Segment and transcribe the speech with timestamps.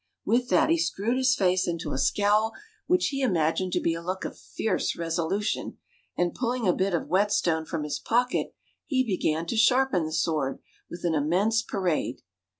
[0.25, 2.53] With that he screwed his face into a scowl
[2.87, 5.77] which he imagined to be a look of fierce resolution,
[6.17, 8.55] and pulling a bit of whetstone from his pocket,
[8.87, 10.57] he began to sharpen the sword,
[10.89, 12.23] with an immense parade.